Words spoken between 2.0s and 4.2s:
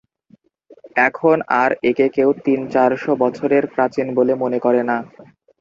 কেউ তিন-চারশ বছরের প্রাচীন